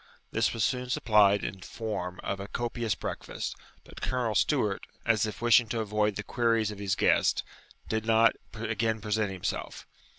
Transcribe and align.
This 0.31 0.51
was 0.51 0.63
soon 0.63 0.89
supplied 0.89 1.43
in 1.43 1.61
form 1.61 2.19
of 2.23 2.39
a 2.39 2.47
copious 2.47 2.95
breakfast, 2.95 3.55
but 3.83 4.01
Colonel 4.01 4.33
Stewart, 4.33 4.87
as 5.05 5.27
if 5.27 5.43
wishing 5.43 5.67
to 5.69 5.79
avoid 5.79 6.15
the 6.15 6.23
queries 6.23 6.71
of 6.71 6.79
his 6.79 6.95
guest, 6.95 7.43
did 7.87 8.03
not 8.07 8.35
again 8.55 8.99
present 8.99 9.31
himself. 9.31 9.85